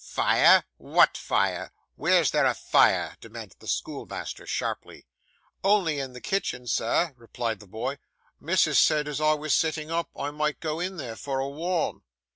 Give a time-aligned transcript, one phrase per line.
[0.03, 0.63] 'Fire!
[0.77, 1.71] what fire?
[1.95, 5.05] Where's there a fire?' demanded the schoolmaster, sharply.
[5.63, 7.99] 'Only in the kitchen, sir,' replied the boy.
[8.39, 12.01] 'Missus said as I was sitting up, I might go in there for a warm.